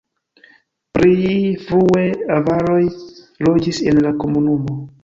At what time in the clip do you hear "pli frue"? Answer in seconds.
0.97-2.09